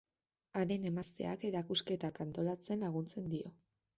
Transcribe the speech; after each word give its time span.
Haren 0.61 0.87
emazteak 0.89 1.43
erakusketak 1.49 2.21
antolatzen 2.27 2.83
laguntzen 2.87 3.29
dio. 3.35 3.55